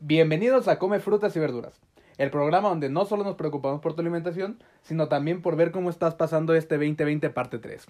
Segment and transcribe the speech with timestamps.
[0.00, 1.80] Bienvenidos a Come Frutas y Verduras,
[2.18, 5.90] el programa donde no solo nos preocupamos por tu alimentación, sino también por ver cómo
[5.90, 7.84] estás pasando este 2020 parte 3.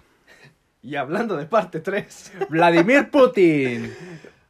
[0.81, 2.33] Y hablando de parte 3.
[2.49, 3.93] Vladimir Putin.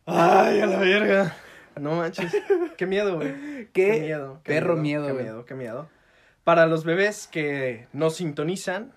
[0.05, 1.35] Ay, a la verga.
[1.77, 2.33] No manches.
[2.77, 3.67] Qué miedo, güey.
[3.73, 4.39] Qué miedo.
[4.45, 5.89] perro miedo, Qué miedo, qué miedo.
[6.45, 8.93] Para los bebés que nos sintonizan,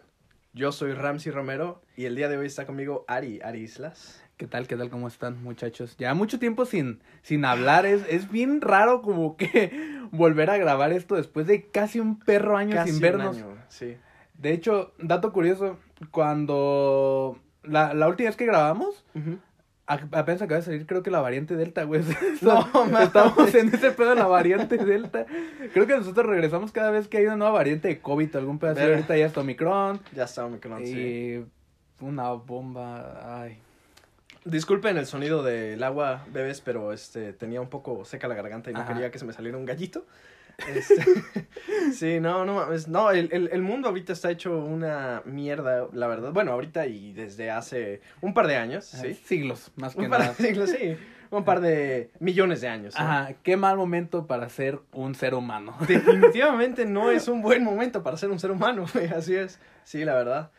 [0.53, 4.23] yo soy Ramsey Romero y el día de hoy está conmigo Ari, Ari Islas.
[4.43, 4.67] ¿Qué tal?
[4.67, 4.91] ¿Qué tal?
[4.91, 5.97] ¿Cómo están, muchachos?
[5.99, 7.87] Ya mucho tiempo sin, sin hablar.
[7.87, 9.71] Es, es bien raro como que
[10.11, 13.37] volver a grabar esto después de casi un perro año Casi sin un vernos.
[13.37, 13.97] año, sí.
[14.37, 15.79] De hecho, dato curioso,
[16.11, 19.05] cuando la, la última vez que grabamos,
[19.87, 22.03] apenas acaba de salir creo que la variante Delta, güey.
[22.43, 22.69] No.
[23.01, 25.25] Estamos en ese pedo de la variante Delta.
[25.73, 28.83] Creo que nosotros regresamos cada vez que hay una nueva variante de COVID, algún pedazo.
[28.83, 30.01] Ahorita ya está Omicron.
[30.13, 30.99] Ya está Omicron, sí.
[30.99, 33.41] y una bomba.
[33.45, 33.61] Ay.
[34.45, 38.75] Disculpen el sonido del agua, bebés, pero este tenía un poco seca la garganta y
[38.75, 38.93] no Ajá.
[38.93, 40.05] quería que se me saliera un gallito.
[40.69, 40.97] Este,
[41.95, 42.89] sí, no, no mames.
[42.89, 46.33] No, el, el, el mundo ahorita está hecho una mierda, la verdad.
[46.33, 49.15] Bueno, ahorita y desde hace un par de años, ¿sí?
[49.15, 50.35] Siglos, más que Un par nada.
[50.35, 50.97] de siglos, sí.
[51.31, 52.95] Un par de millones de años.
[52.99, 55.75] Ajá, qué mal momento para ser un ser humano.
[55.89, 58.85] Definitivamente no es un buen momento para ser un ser humano,
[59.17, 59.59] así es.
[59.85, 60.51] Sí, la verdad.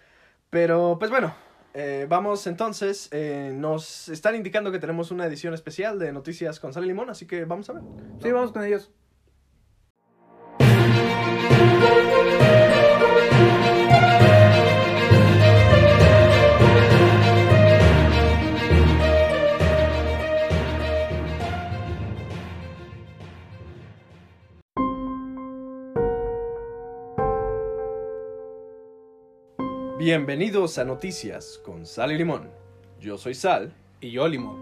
[0.50, 1.36] Pero, pues bueno,
[1.74, 3.10] eh, vamos entonces.
[3.12, 7.10] eh, nos están indicando que tenemos una edición especial de Noticias con Sal y Limón,
[7.10, 7.84] así que vamos a ver.
[8.22, 8.92] Sí, vamos con ellos.
[30.06, 32.50] Bienvenidos a Noticias con Sal y Limón.
[33.00, 34.58] Yo soy Sal Y yo, Limón.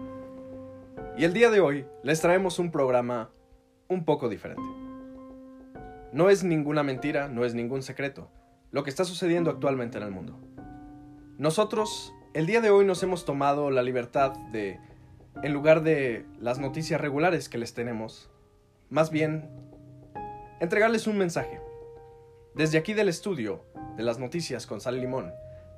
[1.18, 3.28] y el día de hoy les traemos un programa
[3.88, 4.62] un poco diferente.
[6.12, 8.30] No es ninguna mentira, no es ningún secreto
[8.70, 10.38] lo que está sucediendo actualmente en el mundo.
[11.38, 14.78] Nosotros, el día de hoy nos hemos tomado la libertad de,
[15.42, 18.30] en lugar de las noticias regulares que les tenemos,
[18.90, 19.50] más bien
[20.60, 21.60] entregarles un mensaje.
[22.54, 23.64] Desde aquí del estudio
[23.96, 25.32] de las noticias con sal y limón,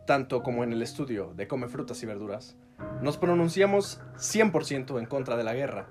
[0.06, 2.56] tanto como en el estudio de Come Frutas y Verduras,
[3.00, 5.87] nos pronunciamos 100% en contra de la guerra.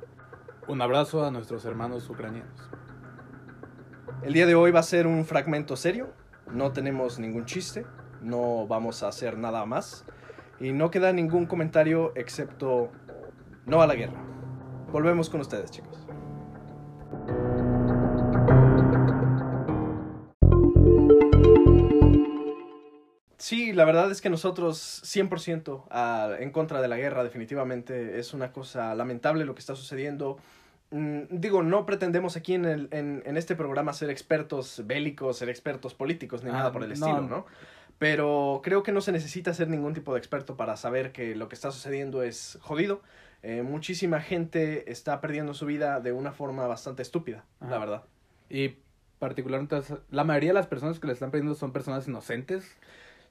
[0.68, 2.70] Un abrazo a nuestros hermanos ucranianos.
[4.24, 6.14] El día de hoy va a ser un fragmento serio,
[6.52, 7.86] no tenemos ningún chiste,
[8.22, 10.06] no vamos a hacer nada más
[10.60, 12.92] y no queda ningún comentario excepto
[13.66, 14.22] no a la guerra.
[14.92, 16.08] Volvemos con ustedes, chicos.
[23.44, 28.34] Sí, la verdad es que nosotros 100% a- en contra de la guerra, definitivamente es
[28.34, 30.38] una cosa lamentable lo que está sucediendo.
[30.92, 35.50] Mm, digo, no pretendemos aquí en, el, en, en este programa ser expertos bélicos, ser
[35.50, 37.46] expertos políticos, ni Ah, nada por el no, estilo, no.
[38.00, 41.50] Pero creo que no se necesita ser ningún tipo de experto para saber que lo
[41.50, 43.02] que está sucediendo es jodido.
[43.42, 48.04] Eh, muchísima gente está perdiendo su vida de una forma bastante estúpida, la verdad.
[48.50, 48.78] Y
[49.20, 52.78] particularmente, la mayoría de las personas que le están pidiendo son personas inocentes.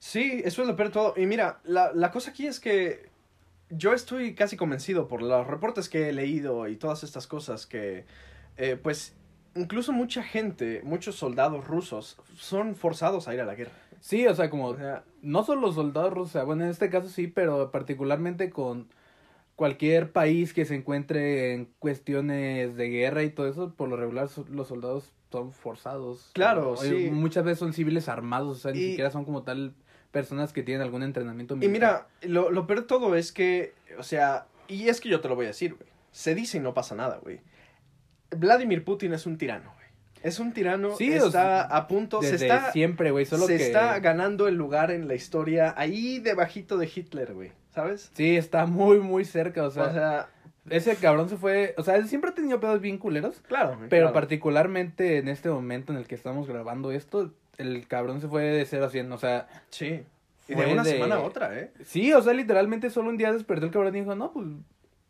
[0.05, 1.13] Sí, eso es lo peor de todo.
[1.15, 3.07] Y mira, la, la cosa aquí es que
[3.69, 8.03] yo estoy casi convencido por los reportes que he leído y todas estas cosas que,
[8.57, 9.15] eh, pues,
[9.55, 13.71] incluso mucha gente, muchos soldados rusos son forzados a ir a la guerra.
[14.01, 16.71] Sí, o sea, como O sea, no solo los soldados rusos, o sea, bueno, en
[16.71, 18.89] este caso sí, pero particularmente con
[19.55, 24.27] cualquier país que se encuentre en cuestiones de guerra y todo eso, por lo regular
[24.49, 26.29] los soldados son forzados.
[26.33, 27.09] Claro, O- sí.
[27.09, 29.73] Muchas veces son civiles armados, o sea, ni Y- siquiera son como tal
[30.13, 34.03] personas que tienen algún entrenamiento y mira, lo, lo peor de todo es que, o
[34.03, 35.89] sea, y es que yo te lo voy a decir, güey.
[36.11, 37.41] Se dice y no pasa nada, güey.
[38.29, 39.87] Vladimir Putin es un tirano, güey.
[40.21, 42.71] Es un tirano, Sí, o está sea, a punto, se Desde está...
[42.71, 43.65] siempre, güey, solo se que...
[43.65, 47.51] está ganando el lugar en la historia ahí debajito de Hitler, güey.
[47.71, 48.11] ¿Sabes?
[48.13, 50.29] Sí, está muy, muy cerca, o sea, o sea,
[50.69, 53.77] ese cabrón se fue, o sea, él siempre ha tenido pedos bien culeros, claro.
[53.89, 54.13] Pero claro.
[54.13, 58.65] particularmente en este momento en el que estamos grabando esto, el cabrón se fue de
[58.65, 60.03] 0 a 100, o sea, Sí.
[60.47, 61.71] Y de una de- semana a otra, ¿eh?
[61.85, 64.47] sí, o sea, literalmente solo un día despertó el cabrón y dijo, no, pues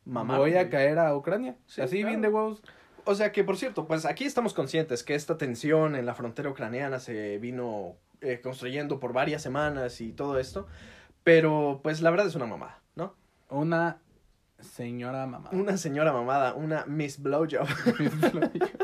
[0.06, 0.38] Mamá.
[0.38, 2.10] voy a caer a Ucrania, Sí, así claro.
[2.10, 2.62] bien de huevos.
[3.06, 6.50] O sea que, por cierto, pues aquí estamos conscientes que esta tensión en la frontera
[6.50, 10.68] ucraniana se vino eh, construyendo por varias semanas y todo esto.
[11.24, 13.16] Pero, pues la verdad es una mamada, ¿no?
[13.50, 13.98] Una
[14.60, 15.50] señora mamá.
[15.52, 17.68] Una señora mamada, una Miss Blowjob.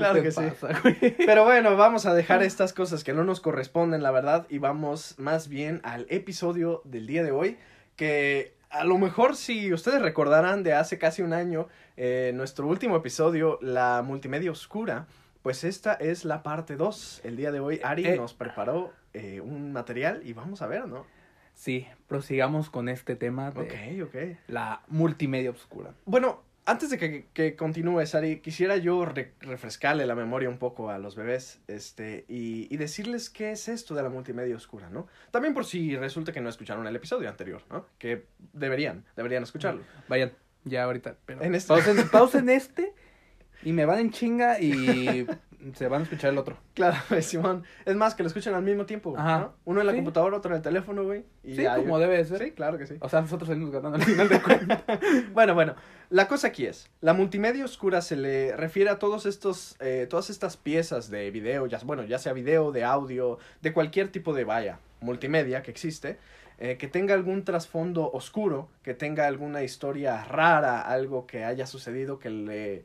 [0.00, 1.14] claro que sí.
[1.26, 5.14] Pero bueno, vamos a dejar estas cosas que no nos corresponden, la verdad, y vamos
[5.18, 7.58] más bien al episodio del día de hoy,
[7.96, 12.96] que a lo mejor si ustedes recordarán de hace casi un año, eh, nuestro último
[12.96, 15.06] episodio, la multimedia oscura,
[15.42, 17.22] pues esta es la parte 2.
[17.24, 18.16] El día de hoy Ari Eh.
[18.16, 21.04] nos preparó eh, un material y vamos a ver, ¿no?
[21.54, 25.90] Sí, prosigamos con este tema de la multimedia oscura.
[26.06, 30.90] Bueno, antes de que, que continúes, Ari, quisiera yo re- refrescarle la memoria un poco
[30.90, 35.08] a los bebés este, y, y decirles qué es esto de la multimedia oscura, ¿no?
[35.30, 37.86] También por si resulta que no escucharon el episodio anterior, ¿no?
[37.98, 39.82] Que deberían, deberían escucharlo.
[40.08, 40.32] Vayan,
[40.64, 41.16] ya ahorita.
[41.26, 42.92] Pero En este- pausen, pausen este
[43.62, 45.26] y me van en chinga y
[45.74, 46.56] se van a escuchar el otro.
[46.74, 47.64] Claro, Simón.
[47.84, 49.38] Es más, que lo escuchen al mismo tiempo, Ajá.
[49.38, 49.54] ¿no?
[49.64, 49.98] Uno en la Sí.
[49.98, 51.24] computadora, otro en el teléfono, güey.
[51.42, 52.38] y Sí, ya- como debe de ser.
[52.42, 52.96] Sí, claro que sí.
[53.00, 54.82] O sea, nosotros salimos ganando al final de cuentas.
[55.32, 55.74] Bueno, bueno,
[56.10, 60.30] la cosa aquí es, la multimedia oscura se le refiere a todos estos, eh, todas
[60.30, 64.44] estas piezas de video, ya, bueno, ya sea video, de audio, de cualquier tipo de
[64.44, 66.18] vaya, multimedia que existe,
[66.58, 72.18] eh, que tenga algún trasfondo oscuro, que tenga alguna historia rara, algo que haya sucedido
[72.18, 72.84] que le,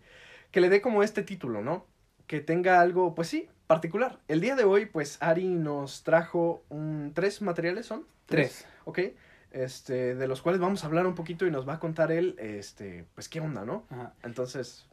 [0.52, 1.86] que le dé como este título, ¿no?
[2.28, 4.20] Que tenga algo, pues sí, particular.
[4.28, 8.06] El día de hoy, pues Ari nos trajo un, tres materiales, ¿son?
[8.26, 8.66] Tres.
[8.86, 9.00] ¿ok?
[9.52, 12.36] Este, de los cuales vamos a hablar un poquito y nos va a contar él,
[12.40, 13.86] este, pues qué onda, ¿no?
[13.90, 14.14] Ajá.
[14.24, 14.86] Entonces,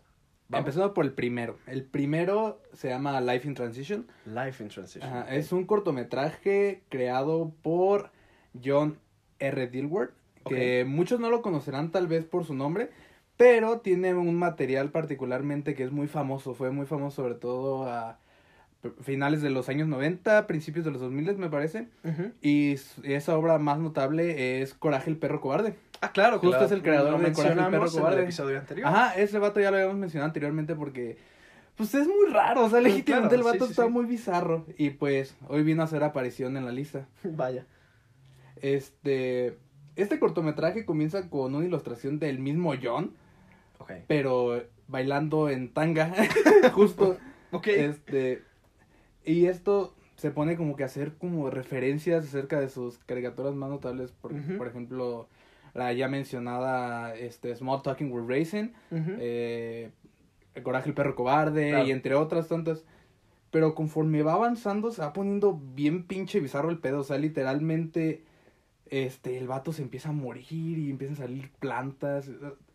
[0.49, 0.67] vamos.
[0.67, 1.59] Empezando por el primero.
[1.67, 4.07] El primero se llama Life in Transition.
[4.25, 5.09] Life in Transition.
[5.09, 5.35] Ajá.
[5.35, 8.11] Es un cortometraje creado por
[8.63, 8.99] John
[9.39, 9.67] R.
[9.69, 10.15] Dilworth,
[10.49, 12.91] que muchos no lo conocerán tal vez por su nombre,
[13.43, 18.21] pero tiene un material particularmente que es muy famoso, fue muy famoso sobre todo a
[19.01, 21.89] finales de los años 90, principios de los 2000 me parece,
[22.41, 25.75] y esa obra más notable es Coraje el perro cobarde.
[26.01, 26.67] Ah, claro, Justo claro.
[26.67, 28.23] es el creador Lo de Coraje el perro mencionamos en el cobarde.
[28.23, 28.87] episodio anterior.
[28.87, 31.19] Ajá, ese vato ya lo habíamos mencionado anteriormente porque
[31.75, 33.91] pues es muy raro, o sea, Mm, legítimamente claro, el vato sí, sí, está sí.
[33.91, 37.09] muy bizarro y pues hoy vino a hacer aparición en la lista.
[37.25, 37.67] Vaya.
[38.61, 39.59] Este,
[39.97, 43.15] este cortometraje comienza con una ilustración del mismo John,
[44.09, 46.13] Pero bailando en tanga,
[46.75, 47.17] justo,
[47.51, 47.67] Ok.
[47.69, 48.43] este,
[49.25, 53.71] y esto se pone como que a hacer como referencias acerca de sus caricaturas más
[53.71, 55.29] notables, por, por ejemplo,
[55.75, 59.91] la ya mencionada, este, Small Talking with Racing, eh,
[60.55, 61.87] El Coraje el perro cobarde Claro.
[61.87, 62.85] y entre otras tantas.
[63.51, 68.23] Pero conforme va avanzando se va poniendo bien pinche bizarro el pedo, o sea, literalmente
[68.87, 72.31] este el vato se empieza a morir y empiezan a salir plantas.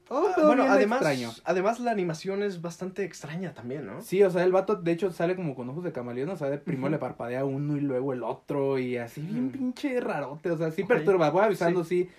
[0.10, 1.32] Un Ah, bueno, además, extraño.
[1.44, 4.02] además la animación es bastante extraña también, ¿no?
[4.02, 6.50] Sí, o sea, el vato de hecho sale como con ojos de camaleón, o sea,
[6.50, 10.58] de primero le parpadea uno y luego el otro y así bien pinche rarote, o
[10.58, 10.88] sea, sí Ok.
[10.88, 12.10] perturba, voy avisando, sí.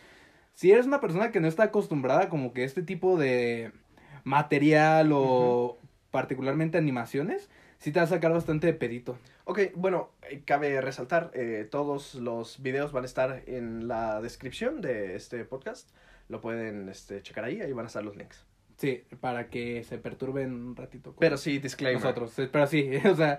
[0.55, 3.73] Si eres una persona que no está acostumbrada como que a este tipo de
[4.25, 5.79] material o
[6.11, 7.49] particularmente animaciones,
[7.79, 9.17] sí te va a sacar bastante de pedito.
[9.45, 14.81] Ok, bueno, eh, cabe resaltar, eh, todos los videos van a estar en la descripción
[14.81, 15.89] de este podcast.
[16.29, 18.45] Lo pueden este, checar ahí, ahí van a estar los links.
[18.77, 22.01] Sí, para que se perturben un ratito con Pero sí, disclaimer.
[22.03, 22.33] nosotros.
[22.37, 23.39] Pero sí, o sea,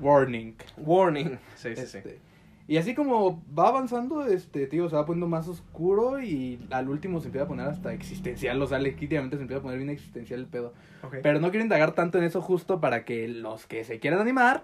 [0.00, 0.54] warning.
[0.76, 1.38] Warning.
[1.56, 1.98] Sí, sí, sí.
[1.98, 2.18] Este,
[2.66, 7.20] Y así como va avanzando, este, tío, se va poniendo más oscuro y al último
[7.20, 10.40] se empieza a poner hasta existencial, o sea, legítimamente se empieza a poner bien existencial
[10.40, 10.74] el pedo.
[11.02, 11.16] Ok.
[11.22, 14.62] Pero no quiero indagar tanto en eso justo para que los que se quieran animar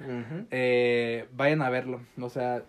[0.51, 2.01] eh, vayan a verlo.
[2.21, 2.63] O sea,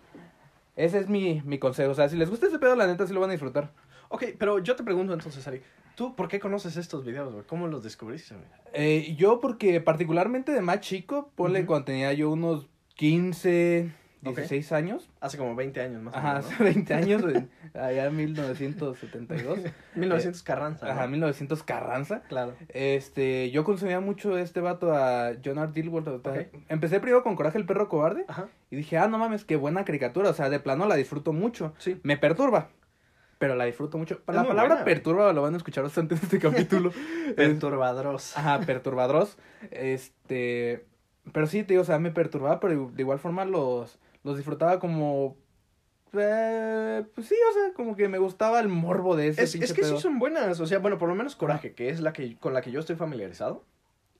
[0.74, 1.90] ese es mi, mi consejo.
[1.90, 3.72] O sea, si les gusta ese pedo, la neta sí lo van a disfrutar.
[4.16, 5.60] Ok, pero yo te pregunto entonces, Ari,
[5.94, 7.44] ¿tú por qué conoces estos videos, güey?
[7.46, 8.46] ¿Cómo los descubriste, güey?
[8.72, 13.90] Eh, yo porque particularmente de más chico, ponle cuando tenía yo unos 15,
[14.24, 14.36] Ok.
[14.38, 15.08] 16 años.
[15.20, 17.22] Hace como 20 años más Ajá, o hace menos, 20 años,
[17.74, 19.58] allá en 1972.
[19.58, 19.70] ¿no?
[19.94, 20.92] 1900 Carranza, ¿no?
[20.92, 22.22] Ajá, 1900 Carranza.
[22.28, 22.54] Claro.
[22.70, 25.70] Este, yo consumía mucho este vato a John R.
[25.72, 26.08] Dilworth.
[26.08, 26.38] o sea, Ok.
[26.68, 28.48] Empecé primero con Coraje el perro cobarde Ajá.
[28.70, 30.30] y dije, ah, no mames, qué buena caricatura.
[30.30, 31.74] O sea, de plano la disfruto mucho.
[31.78, 32.00] Sí.
[32.02, 32.70] Me perturba,
[33.38, 34.20] pero la disfruto mucho.
[34.26, 36.90] La muy palabra perturba lo van a escuchar bastante en este capítulo.
[37.28, 38.36] Es- Perturbadros.
[38.36, 39.36] Ajá, perturbadros.
[39.70, 40.84] Este.
[41.32, 44.78] Pero sí, te digo, o sea, me perturbaba, pero de igual forma los, los disfrutaba
[44.78, 45.36] como.
[46.12, 49.72] eh, pues sí, o sea, como que me gustaba el morbo de ese Es, es
[49.72, 49.96] que pedo.
[49.96, 50.60] sí son buenas.
[50.60, 52.80] O sea, bueno, por lo menos Coraje, que es la que con la que yo
[52.80, 53.64] estoy familiarizado,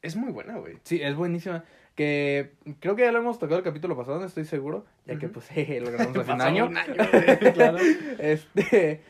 [0.03, 0.79] es muy buena, güey.
[0.83, 1.65] Sí, es buenísima.
[1.97, 4.85] Que creo que ya lo hemos tocado el capítulo pasado, no estoy seguro.
[5.07, 5.49] Ya que, pues,
[5.81, 6.67] lo grabamos hace un año.
[6.67, 6.95] un año,
[7.55, 7.79] claro.
[8.19, 9.01] Este,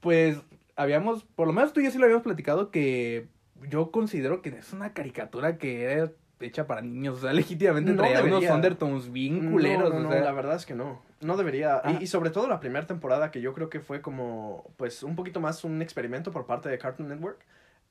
[0.00, 0.38] pues,
[0.76, 3.28] habíamos, por lo menos tú y yo sí lo habíamos platicado que
[3.68, 7.18] yo considero que es una caricatura que era hecha para niños.
[7.18, 8.54] O sea, legítimamente No traía unos debería.
[8.54, 9.90] Undertones bien culeros.
[9.90, 10.24] No, no, o no, sea.
[10.24, 11.00] la verdad es que no.
[11.20, 11.80] No debería.
[12.00, 15.14] Y, y sobre todo la primera temporada, que yo creo que fue como, pues, un
[15.14, 17.38] poquito más un experimento por parte de Cartoon Network.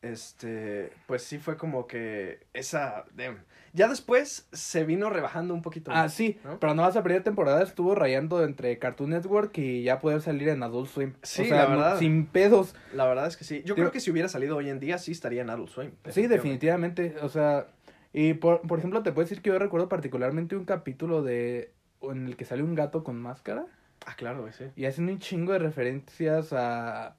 [0.02, 3.38] Este, pues sí fue como que esa, damn.
[3.74, 5.92] Ya después se vino rebajando un poquito.
[5.94, 6.60] Ah, sí, ¿no?
[6.60, 10.62] pero no esa primera temporada estuvo rayando entre Cartoon Network y ya poder salir en
[10.64, 11.14] Adult Swim.
[11.24, 12.00] Sí, o sea, la no- verdad.
[12.00, 12.76] sin pedos.
[12.94, 13.60] La verdad es que sí.
[13.60, 15.92] Yo Digo- creo que si hubiera salido hoy en día, sí estaría en Adult Swim.
[16.10, 17.16] Sí, definitivamente.
[17.22, 17.68] O sea,
[18.12, 22.26] y por, por ejemplo, te puedo decir que yo recuerdo particularmente un capítulo de en
[22.28, 23.68] el que sale un gato con máscara
[24.06, 24.66] Ah, claro, sí.
[24.76, 27.16] y hacen un chingo de referencias a,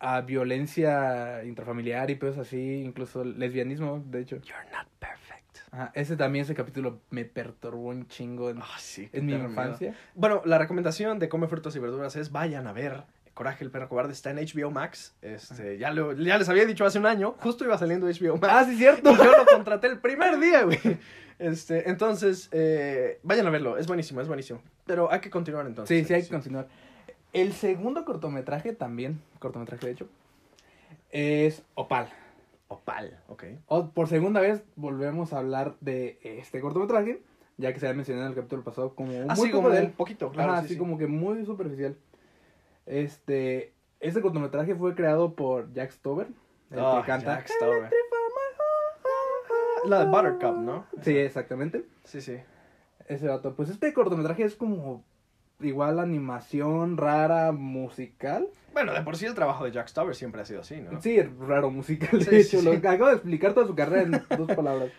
[0.00, 4.36] a violencia intrafamiliar y cosas así, incluso lesbianismo, de hecho.
[4.42, 5.58] You're not perfect.
[5.72, 9.08] Ajá, ese también, ese capítulo me perturbó un chingo en, Ah, sí.
[9.12, 9.94] en mi infancia.
[10.14, 13.02] Bueno, la recomendación de Come Frutas y Verduras es vayan a ver
[13.34, 14.12] Coraje el Perro Cobarde.
[14.12, 15.14] Está en HBO Max.
[15.22, 17.36] Este, ya, lo, ya les había dicho hace un año.
[17.38, 18.48] Justo iba saliendo HBO Max.
[18.54, 19.16] Ah, sí, cierto.
[19.16, 20.78] Yo lo contraté el primer día, güey.
[21.38, 23.78] Este, entonces, eh, vayan a verlo.
[23.78, 24.60] Es buenísimo, es buenísimo.
[24.84, 25.96] Pero hay que continuar entonces.
[26.00, 26.66] Sí, sí, hay que continuar.
[27.32, 30.08] El segundo cortometraje también, cortometraje de hecho,
[31.10, 32.08] es Opal.
[32.68, 33.44] Opal, ok.
[33.66, 37.22] O- por segunda vez volvemos a hablar de este cortometraje,
[37.56, 39.92] ya que se había mencionado en el capítulo pasado como muy Así poco como un
[39.92, 40.52] poquito, claro.
[40.52, 40.78] Ajá, sí, así sí.
[40.78, 41.96] como que muy superficial.
[42.86, 46.28] Este, este cortometraje fue creado por Jack Stover,
[46.70, 47.36] el Ah, que canta.
[47.36, 47.90] Jack Stover.
[49.86, 50.84] La de Buttercup, ¿no?
[51.02, 51.84] Sí, exactamente.
[52.04, 52.36] Sí, sí.
[53.08, 53.54] Ese vato.
[53.54, 55.02] Pues este cortometraje es como
[55.62, 58.48] igual animación rara, musical.
[58.72, 61.00] Bueno, de por sí el trabajo de Jack Stover siempre ha sido así, ¿no?
[61.00, 62.60] Sí, raro musical, de hecho.
[62.60, 64.90] sí, Lo acabo de explicar toda su carrera en dos palabras.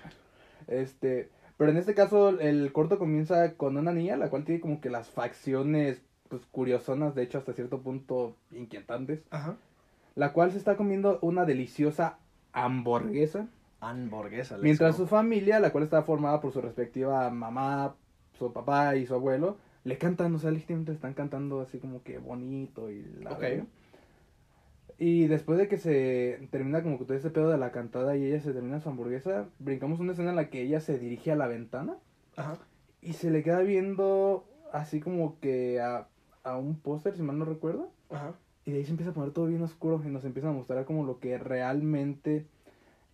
[0.68, 4.82] Este, pero en este caso el corto comienza con una niña, la cual tiene como
[4.82, 9.22] que las facciones, pues, curiosonas, de hecho, hasta cierto punto inquietantes.
[9.30, 9.56] Ajá.
[10.16, 12.18] La cual se está comiendo una deliciosa
[12.54, 13.48] hamburguesa.
[13.80, 14.58] Hamburguesa.
[14.58, 15.04] Mientras go.
[15.04, 17.96] su familia, la cual está formada por su respectiva mamá,
[18.38, 22.18] su papá y su abuelo, le cantan, o sea, legítimamente están cantando así como que
[22.20, 23.32] bonito y la.
[24.98, 28.26] Y después de que se termina como que todo ese pedo de la cantada y
[28.26, 31.36] ella se termina su hamburguesa, brincamos una escena en la que ella se dirige a
[31.36, 31.98] la ventana
[32.36, 32.60] Ajá.
[33.02, 36.08] y se le queda viendo así como que a,
[36.44, 37.90] a un póster, si mal no recuerdo.
[38.12, 38.36] Ajá.
[38.64, 40.86] Y de ahí se empieza a poner todo bien oscuro y nos empieza a mostrar
[40.86, 42.46] como lo que realmente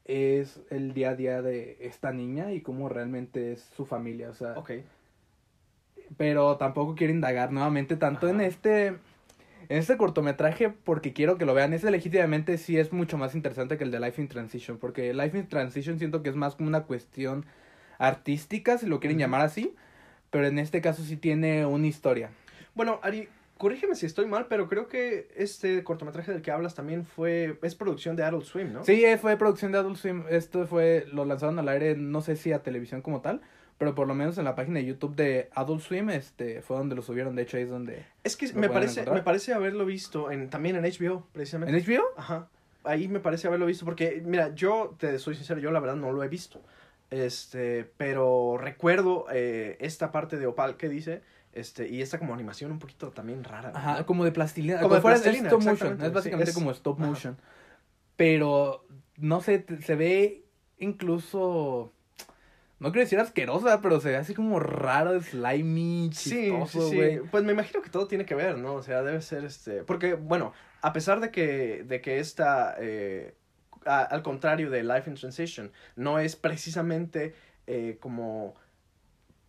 [0.03, 4.29] es el día a día de esta niña y cómo realmente es su familia.
[4.29, 4.57] O sea.
[6.15, 8.95] Pero tampoco quiero indagar nuevamente tanto en este
[9.69, 11.73] en este cortometraje porque quiero que lo vean.
[11.73, 15.37] Ese legítimamente sí es mucho más interesante que el de Life in Transition, porque Life
[15.37, 17.45] in Transition siento que es más como una cuestión
[17.97, 19.75] artística, si lo quieren llamar así,
[20.29, 22.29] pero en este caso sí tiene una historia.
[22.75, 27.05] Bueno, Ari, corrígeme si estoy mal, pero creo que este cortometraje del que hablas también
[27.05, 27.57] fue.
[27.61, 28.83] Es producción de Adult Swim, ¿no?
[28.85, 30.23] Sí, eh, fue producción de Adult Swim.
[30.29, 33.41] Esto fue, lo lanzaron al aire, no sé si a televisión como tal,
[33.77, 36.95] pero por lo menos en la página de YouTube de Adult Swim, este, fue donde
[36.95, 37.35] lo subieron.
[37.35, 38.05] De hecho, ahí es donde.
[38.23, 39.15] Es que ¿Lo me parece, encontrar?
[39.17, 41.77] me parece haberlo visto en, también en HBO, precisamente.
[41.77, 42.03] ¿En HBO?
[42.17, 42.47] Ajá.
[42.83, 46.11] Ahí me parece haberlo visto porque, mira, yo te soy sincero, yo la verdad no
[46.11, 46.61] lo he visto.
[47.11, 51.21] Este, pero recuerdo eh, esta parte de Opal que dice,
[51.53, 53.71] este, y esta como animación un poquito también rara.
[53.75, 54.75] Ajá, como de plastilina.
[54.79, 56.01] Como Como de plastilina, stop motion.
[56.01, 57.09] Es básicamente sí, es- como stop ajá.
[57.09, 57.37] motion.
[58.15, 58.85] Pero,
[59.17, 60.43] no sé, se ve
[60.79, 61.93] incluso.
[62.79, 66.95] No quiero decir asquerosa, pero se ve así como raro, slimy, chistoso, sí, sí.
[66.95, 67.19] güey.
[67.31, 68.75] Pues me imagino que todo tiene que ver, ¿no?
[68.75, 69.83] O sea, debe ser este.
[69.83, 72.75] Porque, bueno, a pesar de que, de que esta.
[72.79, 73.33] eh,
[73.85, 77.33] a- al contrario de Life in Transition, no es precisamente
[77.67, 78.53] eh, como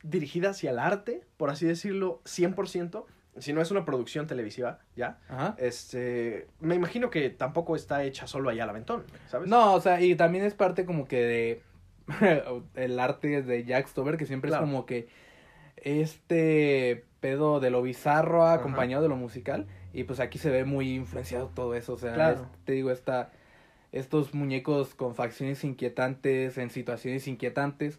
[0.03, 3.05] dirigida hacia el arte, por así decirlo, 100%,
[3.39, 5.19] sino es una producción televisiva, ¿ya?
[5.29, 5.55] Ajá.
[5.59, 9.49] Este, me imagino que tampoco está hecha solo allá al aventón, ¿sabes?
[9.49, 11.63] No, o sea, y también es parte como que de
[12.75, 14.65] el arte de Jack Stover, que siempre Claro.
[14.65, 15.09] es como que
[15.99, 18.55] este pedo de lo bizarro Ajá.
[18.55, 19.67] acompañado de lo musical.
[19.93, 21.95] Y pues aquí se ve muy influenciado todo eso.
[21.95, 22.43] O sea, Claro.
[22.43, 23.31] es- te digo, esta,
[23.93, 27.99] estos muñecos con facciones inquietantes, en situaciones inquietantes.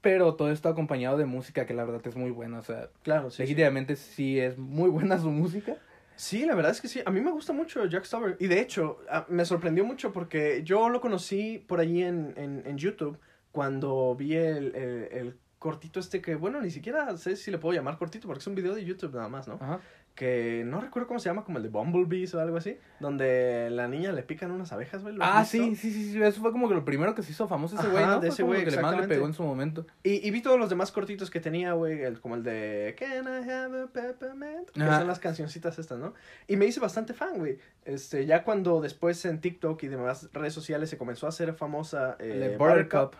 [0.00, 2.60] Pero todo esto acompañado de música que la verdad es muy buena.
[2.60, 3.44] O sea, Claro, sí.
[3.46, 3.96] sí.
[3.96, 5.76] sí es muy buena su música.
[6.14, 7.00] Sí, la verdad es que sí.
[7.04, 8.36] A mí me gusta mucho Jack Stover.
[8.38, 12.62] Y de hecho, a- me sorprendió mucho porque yo lo conocí por allí en, en,
[12.64, 13.18] en YouTube
[13.56, 17.74] cuando vi el, el, el cortito este que, bueno, ni siquiera sé si le puedo
[17.74, 19.54] llamar cortito porque es un video de YouTube nada más, ¿no?
[19.54, 19.80] Ajá.
[20.14, 23.86] Que no recuerdo cómo se llama, como el de Bumblebees o algo así, donde la
[23.86, 25.14] niña le pican unas abejas, güey.
[25.14, 27.32] ¿lo has Ah, sí, sí, sí, sí, eso fue como que lo primero que se
[27.32, 28.20] hizo famoso ese güey, ¿no?
[28.20, 29.86] de ese güey, que le más le pegó en su momento.
[30.02, 33.24] Y, y vi todos los demás cortitos que tenía, güey, el- como el de Can
[33.26, 34.70] I have a peppermint?
[34.70, 34.98] Que Ajá.
[35.00, 36.14] son las cancioncitas estas, ¿no?
[36.46, 37.58] Y me hice bastante fan, güey.
[37.84, 42.16] Este, ya cuando después en TikTok y demás redes sociales se comenzó a hacer famosa
[42.20, 43.14] eh, El de Buttercup.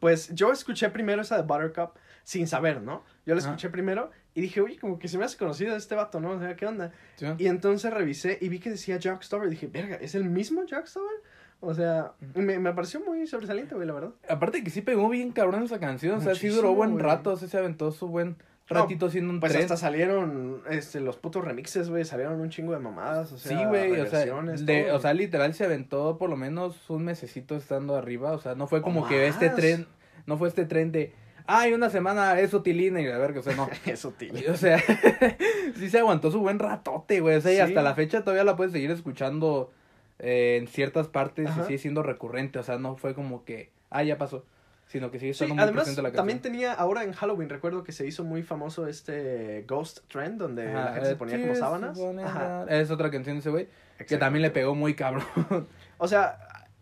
[0.00, 1.92] Pues yo escuché primero esa de Buttercup
[2.24, 3.04] sin saber, ¿no?
[3.26, 6.20] Yo la escuché primero y dije, oye, como que se me hace conocido este vato,
[6.20, 6.32] ¿no?
[6.32, 6.92] O sea, ¿qué onda?
[7.16, 7.26] ¿sí?
[7.38, 9.48] Y entonces revisé y vi que decía Jack Stover.
[9.48, 11.22] Y dije, verga, ¿es el mismo Jack Stover?
[11.60, 14.10] O sea, me, me pareció muy sobresaliente, güey, la verdad.
[14.28, 17.02] Aparte que sí pegó bien cabrón esa canción, o sea, sí duró buen güey.
[17.02, 18.36] rato, o sea, se aventó su buen
[18.68, 22.78] ratito haciendo un Pues hasta salieron este, los putos remixes, güey, salieron un chingo de
[22.78, 26.36] mamadas, o sea, sí, güey, o sea, de, o sea, literal se aventó por lo
[26.36, 29.86] menos un mesecito estando arriba, o sea, no fue como que este tren,
[30.26, 31.12] no fue este tren de,
[31.46, 33.68] ay, una semana es utilina y la verga, o sea, no.
[33.86, 34.32] Eso, tío.
[34.52, 34.78] O sea,
[35.76, 37.36] sí se aguantó su buen ratote, güey.
[37.36, 37.60] O sea, y Sí.
[37.60, 39.72] hasta la fecha todavía la puedes seguir escuchando
[40.18, 41.62] eh, en ciertas partes Ajá.
[41.62, 42.58] y sigue siendo recurrente.
[42.58, 44.44] O sea, no fue como que, ah, ya pasó.
[44.88, 46.16] Sino que sigue Sí, estando muy además presente la canción.
[46.18, 50.72] también tenía, ahora en Halloween recuerdo que se hizo muy famoso este Ghost Trend, donde
[50.72, 51.98] la gente se ponía sí, como sábanas.
[52.24, 53.68] Ajá, Es otra canción de ese güey.
[54.06, 55.24] Que también le pegó muy cabrón.
[56.00, 56.38] O sea,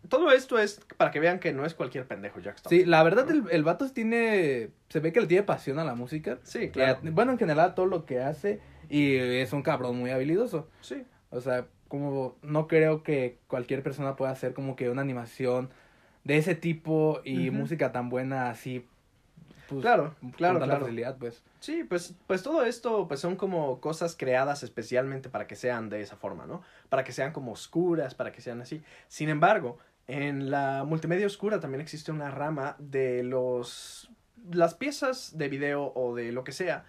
[0.09, 2.75] todo esto es para que vean que no es cualquier pendejo Jack Stone.
[2.77, 4.69] Sí, la verdad, el, el vato tiene.
[4.89, 6.37] Se ve que le tiene pasión a la música.
[6.43, 6.99] Sí, claro.
[7.03, 8.59] Eh, bueno, en general, a todo lo que hace.
[8.89, 10.69] Y es un cabrón muy habilidoso.
[10.81, 11.03] Sí.
[11.31, 15.71] O sea, como no creo que cualquier persona pueda hacer como que una animación
[16.27, 18.85] de ese tipo y música tan buena así.
[19.69, 20.81] Pues, Claro, claro, claro.
[20.81, 21.41] facilidad, pues.
[21.61, 26.01] Sí, pues, pues todo esto pues son como cosas creadas especialmente para que sean de
[26.01, 26.61] esa forma, ¿no?
[26.89, 28.83] Para que sean como oscuras, para que sean así.
[29.07, 34.11] Sin embargo, en la multimedia oscura también existe una rama de los
[34.51, 36.85] las piezas de video o de lo que sea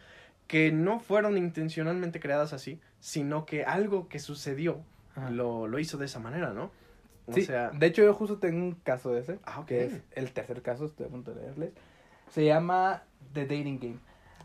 [0.47, 4.83] que no fueron intencionalmente creadas así, sino que algo que sucedió
[5.31, 6.71] lo, lo hizo de esa manera, ¿no?
[7.29, 9.67] O Sí, sea, de hecho yo justo tengo un caso de ese, Ah, ok.
[9.67, 11.71] que es el tercer caso, estoy a punto de leerles.
[12.31, 13.99] Se llama The Dating Game.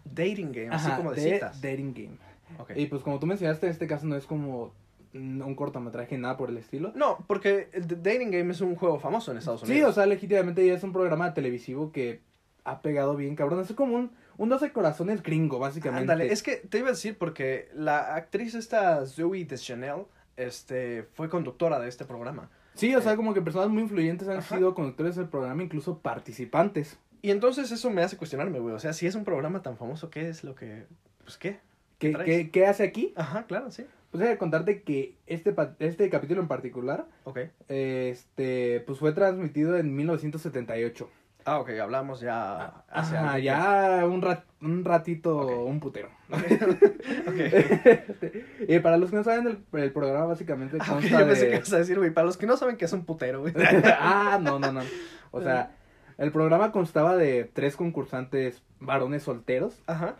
[0.06, 1.62] dating game, así Ajá, como de citas.
[1.62, 2.18] Dating Game.
[2.60, 2.72] Ok.
[2.76, 4.74] Y pues como tú mencionaste, este caso no es como
[5.14, 6.92] un cortometraje, nada por el estilo.
[6.96, 9.78] No, porque el The dating game es un juego famoso en Estados Unidos.
[9.80, 12.22] Sí, o sea, legítimamente ya es un programa televisivo que
[12.66, 13.62] ha pegado bien, cabrón.
[13.62, 16.12] Es como un, un 12 corazones gringo, básicamente.
[16.12, 20.04] Ándale, es que te iba a decir porque la actriz esta Zoe Deschanel
[20.36, 22.50] este fue conductora de este programa.
[22.76, 24.56] Sí, o sea, como que personas muy influyentes han Ajá.
[24.58, 26.98] sido conductores del programa, incluso participantes.
[27.22, 30.10] Y entonces eso me hace cuestionarme, güey, o sea, si es un programa tan famoso,
[30.10, 30.86] ¿qué es lo que
[31.24, 31.60] pues qué?
[32.00, 33.14] ¿Qué, qué, qué hace aquí?
[33.16, 33.86] Ajá, claro, sí.
[34.12, 37.40] Pues hay que contarte que este, este capítulo en particular, Ok.
[37.70, 41.10] este, pues fue transmitido en 1978.
[41.46, 46.10] Ah, ok, hablamos ya hace Ajá, algo que- ya un, rat- un ratito, un putero.
[48.68, 51.50] Y para los que no saben, el, el programa básicamente Ah, consta yo pensé de...
[51.52, 53.54] que ibas a decir, güey, para los que no saben que es un putero, güey.
[54.00, 54.82] ah, no, no, no.
[55.32, 55.72] O sea,
[56.18, 60.16] el programa constaba de tres concursantes varones solteros Ajá.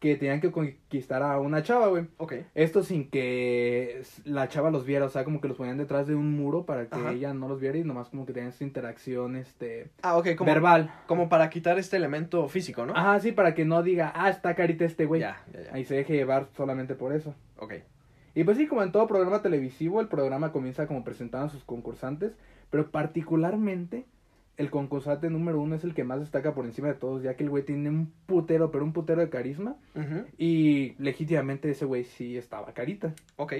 [0.00, 2.06] Que tenían que conquistar a una chava, güey.
[2.16, 2.32] Ok.
[2.54, 6.14] Esto sin que la chava los viera, o sea, como que los ponían detrás de
[6.14, 7.12] un muro para que Ajá.
[7.12, 10.50] ella no los viera y nomás como que tenían esta interacción, este, Ah, ok, como
[10.50, 10.90] verbal.
[11.06, 12.94] como para quitar este elemento físico, ¿no?
[12.96, 15.20] Ajá, sí, para que no diga, ah, está carita este güey.
[15.20, 15.74] Ya, ya, ya.
[15.74, 17.34] Ahí se deje llevar solamente por eso.
[17.58, 17.74] Ok.
[18.34, 21.64] Y pues sí, como en todo programa televisivo, el programa comienza como presentando a sus
[21.64, 22.32] concursantes,
[22.70, 24.06] pero particularmente
[24.60, 27.44] el concursante número uno es el que más destaca por encima de todos, ya que
[27.44, 29.76] el güey tiene un putero, pero un putero de carisma,
[30.38, 33.14] y legítimamente ese güey sí estaba carita.
[33.36, 33.54] Ok.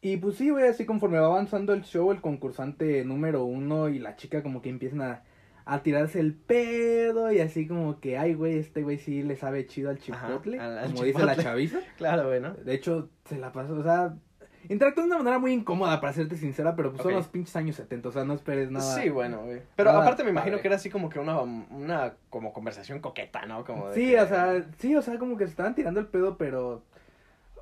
[0.00, 3.98] Y pues sí, güey, así conforme va avanzando el show, el concursante número uno y
[3.98, 5.22] la chica como que empiezan a,
[5.64, 9.66] a tirarse el pedo y así como que, ay, güey, este güey sí le sabe
[9.66, 11.78] chido al chipotle, al- al como dice la chaviza.
[11.96, 12.52] Claro, güey, ¿no?
[12.52, 14.14] De hecho, se la pasó, o sea,
[14.68, 17.76] interactúa de una manera muy incómoda, para serte sincera, pero pues son los pinches años
[17.76, 18.94] 70, o sea, no esperes nada.
[19.00, 19.60] Sí, bueno, güey.
[19.76, 20.62] Pero nada aparte me imagino padre.
[20.62, 23.64] que era así como que una, una como conversación coqueta, ¿no?
[23.64, 26.06] Como de Sí, que- o sea, sí, o sea, como que se estaban tirando el
[26.06, 26.82] pedo, pero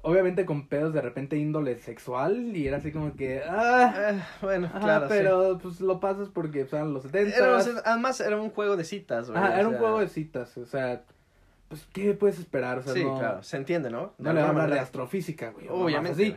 [0.04, 4.66] obviamente con pedos de repente índole sexual y era así como que, ah, Eh, bueno,
[4.66, 7.08] ajá, claro, pero pues lo pasas porque pues, eran los sí.
[7.10, 7.36] 70.
[7.36, 9.40] Era- además era un juego de citas, güey.
[9.42, 11.02] Ajá, o era un juego de citas, o sea,
[11.68, 12.78] pues, ¿qué puedes esperar?
[12.78, 14.12] O sea, Sí, no, claro, se entiende, ¿no?
[14.18, 15.68] no le van a hablar de astrofísica, güey.
[15.70, 16.22] Obviamente.
[16.22, 16.36] así.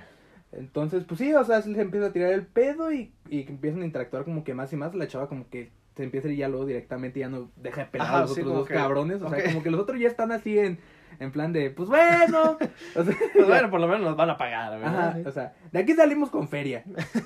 [0.57, 3.81] Entonces, pues sí, o sea, se empieza a tirar el pedo y, y que empiezan
[3.81, 4.95] a interactuar como que más y más.
[4.95, 7.87] La chava como que se empieza a ir ya luego directamente, ya no deja de
[7.87, 9.21] pelar Ajá, a los sí, otros dos que- cabrones.
[9.21, 10.79] O sea, como que los otros ya están así en,
[11.19, 12.57] en plan de, pues bueno.
[12.95, 14.81] o sea, Pues bueno, por lo menos nos van a pagar, güey.
[14.91, 14.97] ¿no?
[14.97, 16.83] ajá, o sea, de aquí salimos con feria.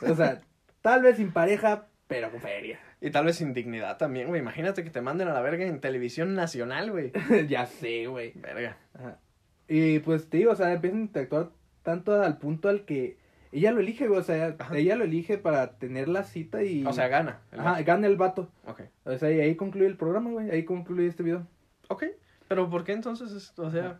[0.08, 0.42] O sea,
[0.82, 2.80] tal vez sin pareja, pero con feria.
[3.02, 4.42] Y tal vez sin dignidad también, güey.
[4.42, 7.12] Imagínate que te manden a la verga en televisión nacional, güey.
[7.48, 8.34] ya sé, güey.
[8.36, 8.78] Verga.
[8.94, 9.20] Ajá.
[9.68, 11.50] Y pues digo, o sea, empiezan a interactuar
[11.90, 13.18] tanto al punto al que
[13.52, 14.20] ella lo elige, güey.
[14.20, 14.78] O sea, Ajá.
[14.78, 16.86] ella lo elige para tener la cita y.
[16.86, 17.40] O sea, gana.
[17.52, 18.48] el Ajá, gana el vato.
[18.68, 18.82] Ok.
[19.06, 20.52] O sea, y ahí concluye el programa, güey.
[20.52, 21.48] Ahí concluye este video.
[21.88, 22.04] Ok.
[22.48, 24.00] Pero ¿por qué entonces, es- o sea,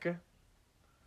[0.00, 0.16] qué?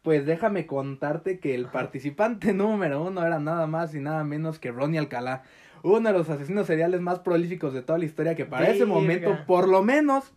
[0.04, 4.72] Pues déjame contarte que el participante número uno era nada más y nada menos que
[4.72, 5.44] Ronnie Alcalá.
[5.84, 9.36] Uno de los asesinos seriales más prolíficos de toda la historia que para ese momento,
[9.48, 10.32] por lo menos,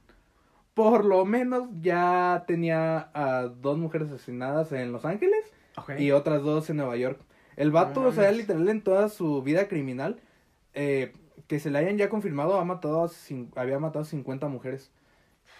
[0.72, 5.44] por lo menos ya tenía a dos mujeres asesinadas en Los Ángeles
[5.76, 5.92] Ok.
[5.98, 7.20] y otras dos en Nueva York.
[7.56, 10.20] El vato, No o sea, literal en toda su vida criminal,
[10.74, 11.12] eh,
[11.46, 13.08] que se le hayan ya confirmado, ha matado
[13.56, 14.90] había matado 50 mujeres.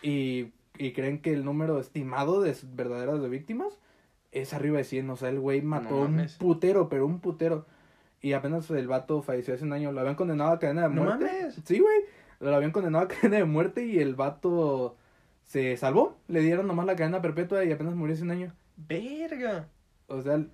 [0.03, 3.79] Y, y creen que el número estimado de verdaderas de víctimas
[4.33, 5.09] es arriba de 100.
[5.11, 6.35] O sea, el güey mató un mames.
[6.35, 7.67] putero, pero un putero.
[8.21, 9.93] Y apenas el vato falleció hace un año.
[9.93, 11.25] Lo habían condenado a cadena de No muerte.
[11.27, 11.61] mames.
[11.65, 12.01] Sí, güey.
[12.41, 14.97] Lo habían condenado a cadena de muerte y el vato
[15.45, 16.17] se salvó.
[16.29, 18.53] Le dieron nomás la cadena perpetua y apenas murió hace un año.
[18.77, 19.69] Verga.
[20.09, 20.45] O sea,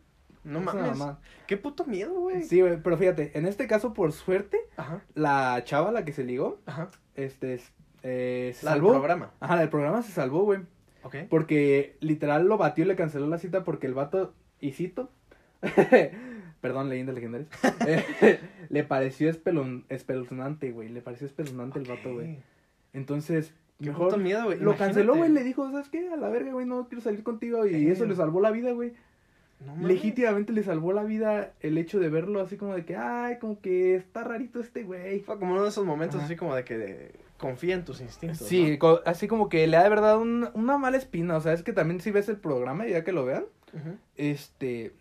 [0.45, 0.99] No mames.
[1.47, 2.43] Qué puto miedo, güey.
[2.43, 6.25] Sí, güey, pero fíjate, en este caso, por suerte, Ajá, la chava, la que se
[6.25, 6.89] ligó, ajá.
[7.15, 8.93] este, es- eh, se La del salvó.
[8.93, 9.33] programa.
[9.41, 10.61] Ajá, la del programa se salvó, güey.
[11.03, 11.17] Ok.
[11.29, 15.11] Porque literal lo batió y le canceló la cita porque el vato, y cito,
[16.61, 17.49] perdón, leyendas legendarias,
[17.87, 22.39] eh, le pareció espelun- espeluznante, güey, le pareció espeluznante el vato, güey.
[22.93, 24.59] Entonces, Qué mejor puto miedo, güey.
[24.59, 26.09] lo canceló, güey, le dijo, ¿sabes qué?
[26.11, 27.93] A la verga, güey, no quiero salir contigo y Eh.
[27.93, 28.93] eso le salvó la vida, güey.
[29.65, 29.87] No.
[29.87, 33.61] Legítimamente le salvó la vida el hecho de verlo así como de que, ay, como
[33.61, 35.21] que está rarito este güey.
[35.21, 36.25] Fue como uno de esos momentos Ajá.
[36.27, 38.39] así como de que de- confía en tus instintos.
[38.47, 41.37] Sí, co- así como que le da de verdad un- una mala espina.
[41.37, 43.45] O sea, es que también si ves el programa, ya que lo vean,
[44.17, 44.93] este.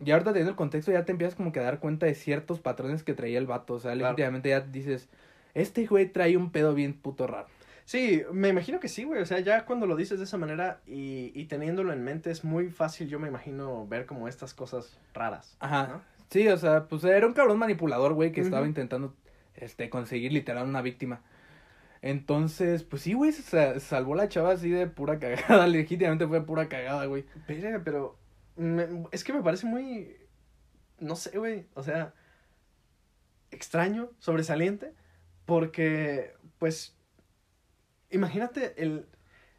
[0.00, 2.58] Ya ahorita teniendo el contexto, ya te empiezas como que a dar cuenta de ciertos
[2.60, 3.74] patrones que traía el vato.
[3.74, 4.08] O sea, Claro.
[4.10, 5.08] legítimamente ya dices,
[5.54, 7.46] este güey trae un pedo bien puto raro.
[7.84, 9.20] Sí, me imagino que sí, güey.
[9.20, 12.44] O sea, ya cuando lo dices de esa manera y, y teniéndolo en mente es
[12.44, 15.56] muy fácil, yo me imagino, ver como estas cosas raras.
[15.60, 15.86] Ajá.
[15.88, 16.02] ¿no?
[16.30, 19.14] Sí, o sea, pues era un cabrón manipulador, güey, que estaba intentando
[19.54, 21.20] este, conseguir literal una víctima.
[22.00, 25.66] Entonces, pues sí, güey, se sa- salvó la chava así de pura cagada.
[25.66, 27.26] Legítimamente fue pura cagada, güey.
[27.46, 28.16] Verga, pero
[28.56, 30.16] me- es que me parece muy,
[31.00, 32.14] no sé, güey, o sea,
[33.50, 34.92] extraño, sobresaliente,
[35.44, 36.96] porque, pues,
[38.12, 39.06] imagínate el,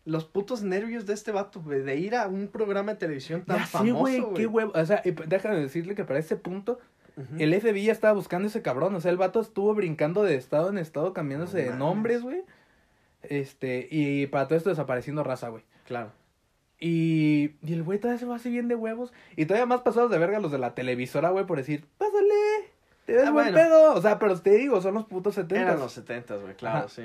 [0.06, 3.58] los putos nervios de este vato, güey, de ir a un programa de televisión tan
[3.60, 4.34] Ya famoso, güey, güey.
[4.34, 4.72] qué huevo.
[4.76, 6.80] O sea, déjame decirle que para ese punto,
[7.38, 8.96] el FBI ya estaba buscando ese cabrón.
[8.96, 12.42] O sea, el vato estuvo brincando de estado en estado, cambiándose No de nombres, güey.
[13.22, 15.63] Este, y para todo esto desapareciendo raza, güey.
[15.86, 16.12] Claro.
[16.80, 19.13] Y, y el güey todavía se va así bien de huevos.
[19.38, 22.34] Y todavía más pasados de verga los de la televisora, güey, por decir, pásale,
[23.06, 23.58] te ves Ah, buen bueno.
[23.70, 23.94] pedo.
[23.94, 25.68] O sea, pero te digo, son los putos setentas.
[25.70, 26.89] Eran los setentas, güey, claro, Ajá.
[26.89, 27.04] sí.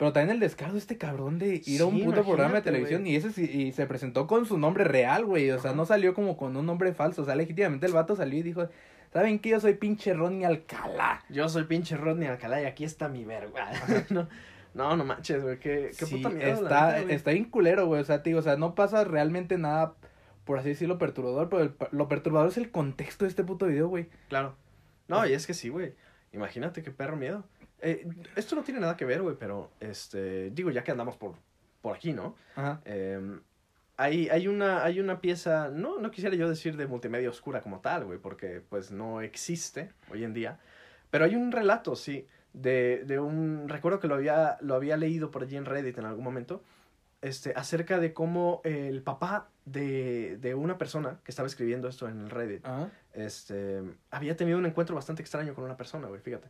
[0.00, 3.06] Pero también el descaro de este cabrón de ir a un puto programa de televisión
[3.06, 5.50] y ese sí, y se presentó con su nombre real, güey.
[5.50, 5.76] O sea, Ajá.
[5.76, 7.20] no salió como con un nombre falso.
[7.20, 8.66] O sea, legítimamente el vato salió y dijo,
[9.12, 9.50] ¿saben qué?
[9.50, 11.22] Yo soy pinche Ronnie Alcalá.
[11.28, 13.72] Yo soy pinche Rodney Alcalá y aquí está mi verga.
[14.08, 14.26] no,
[14.72, 17.84] no, no manches, güey, qué, qué Sí, puta miedo, la está, neta, está bien culero,
[17.84, 18.00] güey.
[18.00, 19.96] O sea, te digo, o sea, no pasa realmente nada,
[20.46, 23.88] por así decirlo, perturbador, pero el- lo perturbador es el contexto de este puto video,
[23.88, 24.08] güey.
[24.30, 24.54] Claro.
[25.08, 25.92] No, y es que sí, güey.
[26.32, 27.44] Imagínate qué perro miedo.
[27.82, 31.34] Eh, esto no tiene nada que ver, güey, pero, este, digo, ya que andamos por,
[31.80, 32.36] por aquí, ¿no?
[32.54, 32.80] Ajá.
[32.84, 33.40] Em,
[33.96, 37.80] hay, hay, una, hay una pieza, no, no quisiera yo decir de multimedia oscura como
[37.80, 40.58] tal, güey, porque pues no existe hoy en día,
[41.10, 45.30] pero hay un relato, sí, de, de un, recuerdo que lo había, lo había leído
[45.30, 46.62] por allí en Reddit en algún momento,
[47.20, 52.20] este, acerca de cómo el papá de, de una persona que estaba escribiendo esto en
[52.20, 52.90] el Reddit, Ajá.
[53.12, 56.48] este, había tenido un encuentro bastante extraño con una persona, güey, fíjate.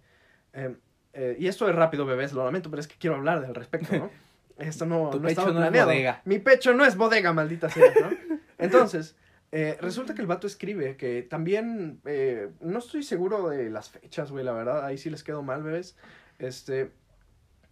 [0.52, 0.76] Em,
[1.12, 3.96] eh, y esto es rápido, bebés, lo lamento, pero es que quiero hablar del respecto,
[3.96, 4.10] ¿no?
[4.58, 6.20] Esto no, Tu no pecho estaba no es bodega.
[6.26, 8.10] Mi pecho no es bodega, maldita sea, ¿no?
[8.58, 9.16] Entonces,
[9.52, 14.30] eh, resulta que el vato escribe que también, eh, no estoy seguro de las fechas,
[14.30, 15.96] güey, la verdad, ahí sí les quedo mal, bebés.
[16.38, 16.92] Este,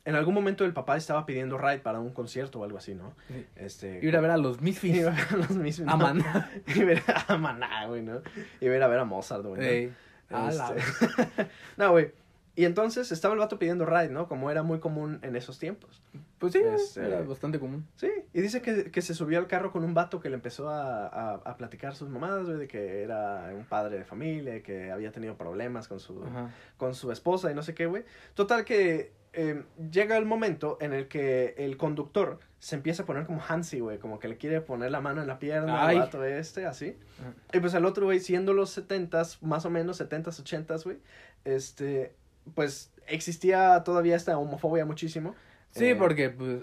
[0.07, 3.15] en algún momento el papá estaba pidiendo ride para un concierto o algo así, ¿no?
[3.29, 3.47] Sí.
[3.57, 4.97] Este, Ir a ver a los Misfits.
[4.97, 5.93] ir a ver a los mismos.
[5.93, 6.51] A Maná.
[6.75, 8.23] Y ver a Maná, güey, ¿no?
[8.61, 9.93] Y ver a ver a Mozart, güey.
[10.31, 10.49] ¿no?
[10.49, 10.83] Este,
[11.77, 12.13] no, güey.
[12.59, 14.27] Y entonces estaba el vato pidiendo ride, ¿no?
[14.27, 16.03] Como era muy común en esos tiempos.
[16.39, 17.87] Pues sí, Este- era bastante común.
[17.95, 20.69] Sí, y dice que, que se subió al carro con un vato que le empezó
[20.69, 24.91] a, a, a platicar sus mamadas, güey, de que era un padre de familia, que
[24.91, 26.51] había tenido problemas con su, Ajá.
[26.77, 28.03] con su esposa y no sé qué, güey.
[28.35, 33.25] Total que eh, llega el momento en el que el conductor se empieza a poner
[33.25, 36.25] como Hansi, güey, como que le quiere poner la mano en la pierna al vato
[36.25, 36.97] este, así.
[37.21, 37.35] Ajá.
[37.57, 40.99] Y pues el otro, güey, siendo los setentas, más o menos, setentas, ochentas, güey,
[41.45, 42.15] este,
[42.55, 45.35] pues existía todavía esta homofobia muchísimo.
[45.71, 46.63] Sí, Eh, porque, pues,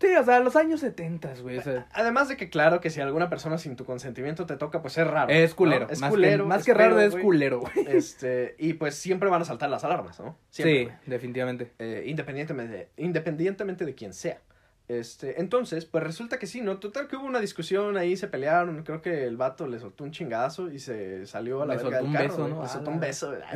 [0.00, 3.00] sí, o sea, los años setentas, güey, o sea, Además de que, claro, que si
[3.00, 5.28] alguna persona sin tu consentimiento te toca, pues es raro.
[5.32, 5.92] es culero, ¿no?
[5.92, 6.44] Es más culero.
[6.44, 7.72] que, más que raro es culero, güey.
[7.88, 10.38] Este, y pues siempre van a saltar las alarmas, ¿no?
[10.50, 11.72] Siempre, Sí, definitivamente.
[11.78, 14.38] Eh, independientemente, independientemente de quién sea.
[14.86, 16.78] Este, entonces, pues resulta que sí, ¿no?
[16.78, 20.10] Total que hubo una discusión ahí, se pelearon, creo que el vato le soltó un
[20.10, 22.48] chingazo y se salió a la Le verga soltó del un carro, beso.
[22.56, 22.62] ¿no?
[22.62, 23.48] Le soltó la- un beso, ¿verdad?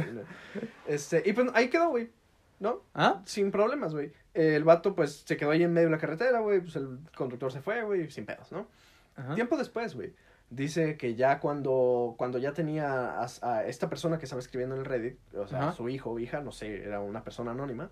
[0.87, 2.11] Este, y pues ahí quedó, güey,
[2.61, 2.83] ¿no?
[2.95, 3.21] ¿Ah?
[3.27, 4.11] Sin problemas, güey.
[4.33, 7.53] El vato, pues, se quedó ahí en medio de la carretera, güey, pues el conductor
[7.53, 8.67] se fue, güey, sin pedos, ¿no?
[9.17, 9.35] Ajá.
[9.35, 10.15] Tiempo después, güey,
[10.51, 14.81] Dice que ya cuando, cuando ya tenía a, a esta persona que estaba escribiendo en
[14.81, 15.73] el Reddit, o sea, Ajá.
[15.73, 17.91] su hijo o hija, no sé, era una persona anónima,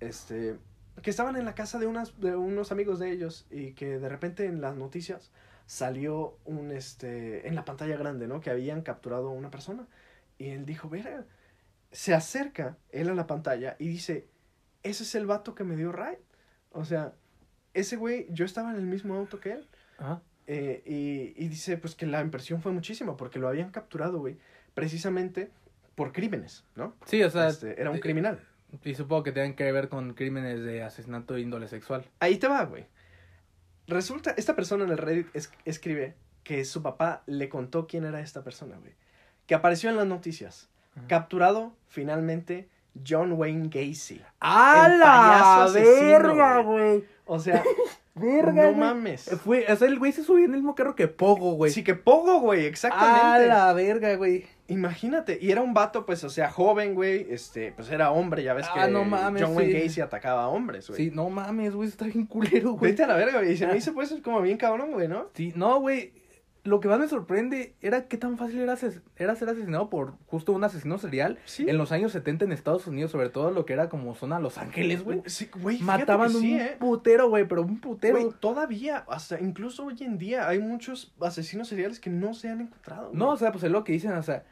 [0.00, 0.56] este,
[1.00, 4.08] que estaban en la casa de, unas, de unos amigos de ellos y que de
[4.08, 5.30] repente en las noticias
[5.66, 8.40] salió un, este, en la pantalla grande, ¿no?
[8.40, 9.86] Que habían capturado a una persona.
[10.38, 11.24] Y él dijo, verga,
[11.90, 14.28] se acerca él a la pantalla y dice,
[14.82, 16.20] ese es el vato que me dio ride.
[16.72, 17.14] O sea,
[17.74, 19.68] ese güey, yo estaba en el mismo auto que él.
[19.98, 20.20] Ajá.
[20.46, 24.38] Eh, y, y dice, pues que la impresión fue muchísima porque lo habían capturado, güey,
[24.74, 25.50] precisamente
[25.94, 26.96] por crímenes, ¿no?
[27.06, 28.40] Sí, o sea, Este, era un eh, criminal.
[28.84, 32.04] Y supongo que tienen que ver con crímenes de asesinato de índole sexual.
[32.20, 32.86] Ahí te va, güey.
[33.86, 38.20] Resulta, esta persona en el Reddit es- escribe que su papá le contó quién era
[38.20, 38.94] esta persona, güey.
[39.46, 40.68] Que apareció en las noticias.
[40.96, 41.06] Ajá.
[41.08, 42.68] Capturado finalmente
[43.06, 44.20] John Wayne Gacy.
[44.40, 47.04] ¡A El la verga, güey!
[47.26, 47.62] O sea,
[48.14, 49.30] Verga, no mames.
[49.42, 51.72] Fue, o sea, el güey se subió en el mismo carro que Pogo, güey.
[51.72, 53.46] Sí, que poco, güey, ¡A exactamente.
[53.48, 54.46] la verga, güey!
[54.72, 58.54] Imagínate, y era un vato, pues, o sea, joven, güey, este, pues era hombre, ya
[58.54, 59.86] ves Ah, que no mames, John Wayne sí.
[59.86, 60.96] Gacy atacaba a hombres, güey.
[60.96, 62.92] Sí, no mames, güey, está bien culero, güey.
[62.92, 65.28] Vete a la verga, güey, y se me hizo, pues, como bien cabrón, güey, ¿no?
[65.34, 66.12] Sí, no, güey.
[66.64, 70.14] Lo que más me sorprende era qué tan fácil era, ases- era ser asesinado por
[70.28, 71.68] justo un asesino serial Sí.
[71.68, 74.58] en los años 70 en Estados Unidos, sobre todo lo que era como zona Los
[74.58, 75.22] Ángeles, güey.
[75.26, 76.76] Sí, güey, Mataban sí, un ¿eh?
[76.78, 78.16] putero, güey, pero un putero.
[78.20, 82.60] Güey, todavía, hasta incluso hoy en día, hay muchos asesinos seriales que no se han
[82.60, 83.10] encontrado.
[83.12, 84.44] No, o sea, pues es lo que dicen, o sea,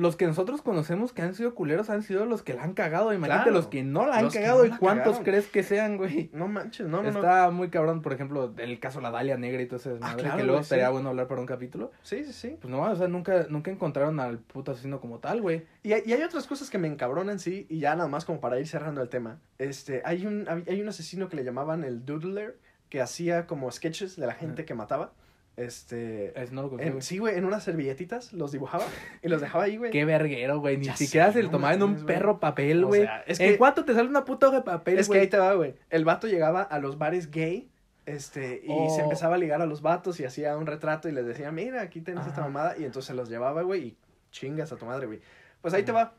[0.00, 3.12] los que nosotros conocemos que han sido culeros han sido los que la han cagado.
[3.12, 3.56] Imagínate Claro.
[3.58, 5.24] los que no la han cagado no y cuántos cagaron.
[5.24, 6.30] crees que sean, güey.
[6.32, 7.18] No manches, no, no, no.
[7.18, 10.36] Está muy cabrón, por ejemplo, el caso La Dalia Negra y todo ese desmadre, claro,
[10.38, 10.92] que luego güey, estaría sí.
[10.92, 11.92] bueno hablar para un capítulo.
[12.02, 12.56] Sí, sí, sí.
[12.60, 15.66] Pues no, o sea, nunca, nunca encontraron al puto asesino como tal, güey.
[15.82, 18.40] Y hay, y hay otras cosas que me encabronan, sí, y ya nada más como
[18.40, 19.38] para ir cerrando el tema.
[19.58, 22.58] Este, hay un, hay un asesino que le llamaban el Doodler,
[22.88, 25.12] que hacía como sketches de la gente que mataba.
[25.60, 27.02] Este, en- güey.
[27.02, 28.84] sí, güey, en unas servilletitas los dibujaba
[29.22, 29.90] y los dejaba ahí, güey.
[29.90, 30.76] Qué verguero, güey.
[30.78, 33.02] Ni Ya siquiera sé, se le no tomaba en un perro papel, O güey.
[33.02, 35.38] sea, es ¿En cuánto te sale una puta hoja de papel, Es que ahí te
[35.38, 35.74] va, güey.
[35.90, 37.68] El vato llegaba a los bares gay,
[38.06, 38.88] este, y Oh.
[38.94, 41.82] se empezaba a ligar a los vatos y hacía un retrato y les decía, mira,
[41.82, 43.96] aquí tienes esta mamada, y entonces se los llevaba, güey, y
[44.32, 45.20] chingas a tu madre, güey.
[45.60, 46.14] Pues ahí te va.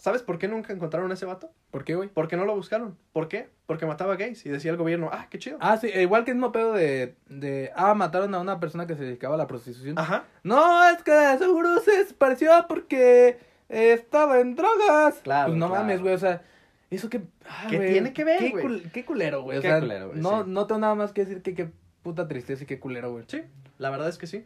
[0.00, 1.52] ¿Sabes por qué nunca encontraron a ese vato?
[1.70, 2.08] ¿Por qué, güey?
[2.08, 2.96] Porque no lo buscaron.
[3.12, 3.50] ¿Por qué?
[3.66, 5.58] Porque mataba gays y decía el gobierno, ah, qué chido.
[5.60, 7.70] Ah, sí, igual que el mismo pedo de, de...
[7.76, 9.98] Ah, mataron a una persona que se dedicaba a la prostitución.
[9.98, 10.24] Ajá.
[10.42, 15.16] No, es que seguro se desapareció porque estaba en drogas.
[15.22, 15.82] Claro, Pues no claro.
[15.82, 16.42] mames, güey, o sea...
[16.90, 17.20] Eso que...
[17.46, 19.58] ah, ¿Qué güey, tiene que ver, qué cul- Qué culero, güey.
[19.58, 20.50] O sea, culero, no, sí.
[20.50, 21.70] no tengo nada más que decir que qué
[22.02, 23.24] puta tristeza y qué culero, güey.
[23.28, 23.42] Sí,
[23.78, 24.44] la verdad es que sí.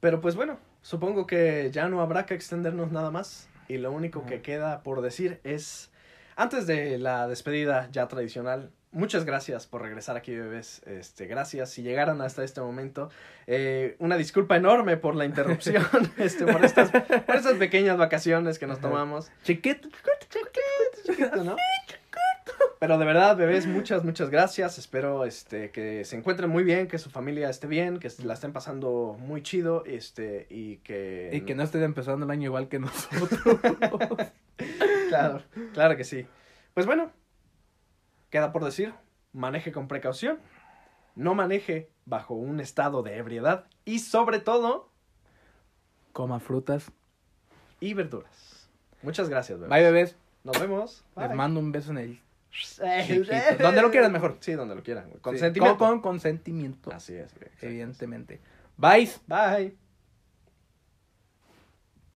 [0.00, 3.48] Pero pues bueno, supongo que ya no habrá que extendernos nada más.
[3.68, 5.90] Y lo único que queda por decir es,
[6.36, 10.82] antes de la despedida ya tradicional, muchas gracias por regresar aquí, bebés.
[10.86, 11.70] Este, gracias.
[11.70, 13.10] Si llegaron hasta este momento,
[13.46, 15.84] eh, una disculpa enorme por la interrupción,
[16.18, 19.30] este, por estas, por estas pequeñas vacaciones que nos tomamos.
[19.44, 19.88] Chiquito,
[21.04, 21.56] Chiquito, ¿no?
[22.78, 24.78] Pero de verdad, bebés, muchas, muchas gracias.
[24.78, 28.52] Espero este, que se encuentren muy bien, que su familia esté bien, que la estén
[28.52, 31.30] pasando muy chido este, y que...
[31.32, 33.40] Y que no estén empezando el año igual que nosotros.
[35.08, 35.42] Claro,
[35.74, 36.26] claro que sí.
[36.74, 37.10] Pues bueno,
[38.30, 38.94] queda por decir,
[39.32, 40.38] maneje con precaución,
[41.16, 44.92] no maneje bajo un estado de ebriedad y sobre todo,
[46.12, 46.92] Coma frutas.
[47.80, 48.68] y verduras.
[49.02, 49.70] Muchas gracias, bebés.
[49.70, 50.16] Bye, bebés.
[50.44, 51.04] Nos vemos.
[51.16, 51.36] Les Bye.
[51.36, 52.20] mando un beso en el...
[52.50, 53.32] Chiquito.
[53.62, 54.38] Donde lo quieran mejor.
[54.40, 55.10] Sí, donde lo quieran.
[55.12, 55.78] Sí, Consentimiento.
[55.78, 56.92] Con, con consentimiento.
[56.92, 57.50] Así es, güey.
[57.60, 58.40] Evidentemente.
[58.76, 59.08] Bye.
[59.26, 59.76] Bye.